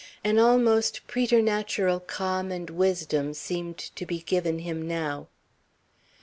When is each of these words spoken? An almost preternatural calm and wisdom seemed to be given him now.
An 0.23 0.39
almost 0.39 1.05
preternatural 1.05 1.99
calm 1.99 2.51
and 2.51 2.71
wisdom 2.71 3.35
seemed 3.35 3.77
to 3.77 4.03
be 4.03 4.17
given 4.23 4.57
him 4.57 4.87
now. 4.87 5.27